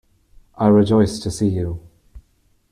I 0.55 0.65
rejoice 0.69 1.19
to 1.19 1.29
see 1.29 1.49
you! 1.49 1.79